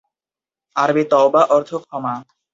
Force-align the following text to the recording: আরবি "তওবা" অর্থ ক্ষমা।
আরবি 0.75 1.03
"তওবা" 1.11 1.41
অর্থ 1.55 1.69
ক্ষমা। 1.83 2.13